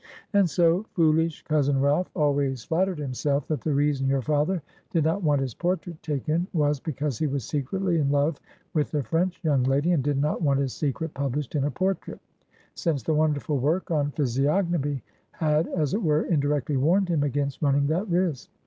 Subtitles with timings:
[0.33, 5.21] And so, foolish cousin Ralph always flattered himself, that the reason your father did not
[5.21, 8.39] want his portrait taken was, because he was secretly in love
[8.73, 12.19] with the French young lady, and did not want his secret published in a portrait;
[12.73, 15.03] since the wonderful work on Physiognomy
[15.33, 18.49] had, as it were, indirectly warned him against running that risk.